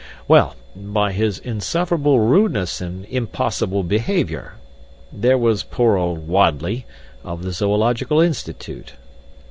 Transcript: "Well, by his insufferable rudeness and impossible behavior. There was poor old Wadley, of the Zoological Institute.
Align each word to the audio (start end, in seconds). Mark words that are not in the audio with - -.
"Well, 0.27 0.55
by 0.75 1.11
his 1.11 1.37
insufferable 1.37 2.21
rudeness 2.21 2.81
and 2.81 3.05
impossible 3.05 3.83
behavior. 3.83 4.55
There 5.13 5.37
was 5.37 5.61
poor 5.61 5.95
old 5.95 6.27
Wadley, 6.27 6.87
of 7.23 7.43
the 7.43 7.51
Zoological 7.51 8.19
Institute. 8.19 8.93